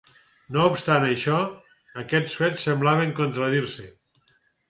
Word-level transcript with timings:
No 0.55 0.61
obstant 0.69 1.03
això, 1.09 1.35
aquests 2.03 2.39
fets 2.41 2.65
semblaven 2.69 3.13
contradir-se. 3.21 3.87